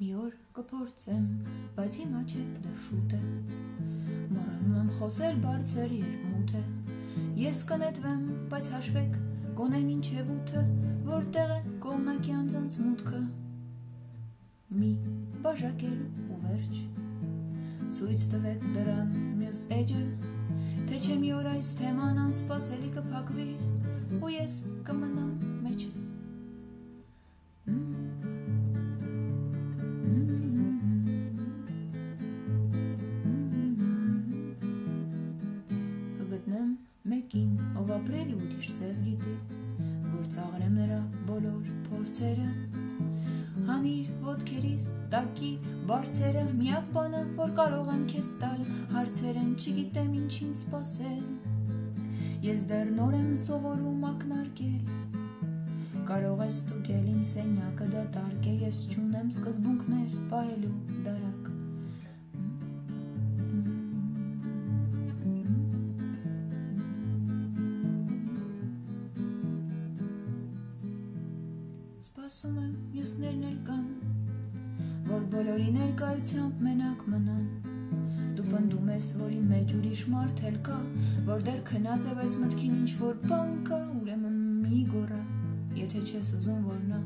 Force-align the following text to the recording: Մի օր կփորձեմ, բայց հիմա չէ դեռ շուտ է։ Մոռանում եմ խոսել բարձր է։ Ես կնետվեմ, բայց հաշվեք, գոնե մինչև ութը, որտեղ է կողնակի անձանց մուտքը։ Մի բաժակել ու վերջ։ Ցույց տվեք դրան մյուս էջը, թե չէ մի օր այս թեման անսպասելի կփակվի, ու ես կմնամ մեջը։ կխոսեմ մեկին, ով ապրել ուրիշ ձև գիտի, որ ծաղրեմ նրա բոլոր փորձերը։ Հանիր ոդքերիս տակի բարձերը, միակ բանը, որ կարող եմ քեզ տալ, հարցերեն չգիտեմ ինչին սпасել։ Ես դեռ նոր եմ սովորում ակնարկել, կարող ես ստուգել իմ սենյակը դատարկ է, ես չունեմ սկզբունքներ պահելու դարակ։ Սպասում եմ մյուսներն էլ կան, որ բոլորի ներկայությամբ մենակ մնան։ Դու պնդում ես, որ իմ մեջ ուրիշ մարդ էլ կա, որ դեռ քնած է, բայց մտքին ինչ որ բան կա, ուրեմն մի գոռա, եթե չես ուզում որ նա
Մի 0.00 0.06
օր 0.16 0.36
կփորձեմ, 0.56 1.24
բայց 1.76 1.96
հիմա 2.00 2.20
չէ 2.24 2.42
դեռ 2.62 2.76
շուտ 2.86 3.10
է։ 3.12 3.18
Մոռանում 4.32 4.78
եմ 4.78 4.86
խոսել 4.96 5.34
բարձր 5.42 5.92
է։ 5.98 6.62
Ես 7.40 7.60
կնետվեմ, 7.68 8.22
բայց 8.54 8.70
հաշվեք, 8.74 9.18
գոնե 9.58 9.82
մինչև 9.90 10.32
ութը, 10.36 10.64
որտեղ 11.10 11.52
է 11.52 11.60
կողնակի 11.84 12.34
անձանց 12.38 12.78
մուտքը։ 12.80 13.22
Մի 14.80 14.90
բաժակել 15.44 16.02
ու 16.32 16.42
վերջ։ 16.48 16.82
Ցույց 17.98 18.28
տվեք 18.32 18.68
դրան 18.78 19.14
մյուս 19.42 19.64
էջը, 19.80 20.04
թե 20.88 21.02
չէ 21.04 21.18
մի 21.26 21.34
օր 21.42 21.50
այս 21.58 21.74
թեման 21.82 22.22
անսպասելի 22.24 22.94
կփակվի, 22.96 23.50
ու 24.20 24.38
ես 24.40 24.62
կմնամ 24.88 25.34
մեջը։ 25.66 26.09
կխոսեմ 36.60 37.10
մեկին, 37.10 37.52
ով 37.80 37.90
ապրել 37.94 38.32
ուրիշ 38.36 38.66
ձև 38.78 38.96
գիտի, 39.04 39.34
որ 40.12 40.24
ծաղրեմ 40.34 40.74
նրա 40.80 40.98
բոլոր 41.28 41.70
փորձերը։ 41.86 42.48
Հանիր 43.68 44.10
ոդքերիս 44.26 44.88
տակի 45.14 45.50
բարձերը, 45.90 46.42
միակ 46.60 46.90
բանը, 46.96 47.22
որ 47.40 47.54
կարող 47.60 47.90
եմ 47.94 48.02
քեզ 48.12 48.28
տալ, 48.42 48.60
հարցերեն 48.92 49.50
չգիտեմ 49.56 50.10
ինչին 50.20 50.52
սпасել։ 50.60 51.24
Ես 52.50 52.66
դեռ 52.72 52.92
նոր 52.98 53.16
եմ 53.20 53.30
սովորում 53.44 54.04
ակնարկել, 54.10 54.82
կարող 56.10 56.44
ես 56.44 56.60
ստուգել 56.60 57.08
իմ 57.14 57.24
սենյակը 57.32 57.88
դատարկ 57.96 58.50
է, 58.52 58.58
ես 58.66 58.84
չունեմ 58.90 59.32
սկզբունքներ 59.38 60.20
պահելու 60.34 60.76
դարակ։ 61.08 61.59
Սպասում 72.30 72.58
եմ 72.62 72.74
մյուսներն 72.94 73.46
էլ 73.46 73.54
կան, 73.66 73.86
որ 75.08 75.22
բոլորի 75.32 75.72
ներկայությամբ 75.76 76.60
մենակ 76.66 77.00
մնան։ 77.14 77.40
Դու 78.38 78.44
պնդում 78.52 78.92
ես, 78.94 79.08
որ 79.18 79.32
իմ 79.34 79.48
մեջ 79.54 79.74
ուրիշ 79.80 80.02
մարդ 80.12 80.42
էլ 80.50 80.60
կա, 80.68 80.76
որ 81.26 81.42
դեռ 81.48 81.58
քնած 81.72 82.06
է, 82.06 82.12
բայց 82.20 82.36
մտքին 82.44 82.76
ինչ 82.84 82.92
որ 83.00 83.18
բան 83.24 83.56
կա, 83.66 83.80
ուրեմն 84.02 84.36
մի 84.60 84.84
գոռա, 84.92 85.24
եթե 85.80 86.04
չես 86.06 86.30
ուզում 86.38 86.62
որ 86.70 86.78
նա 86.92 87.02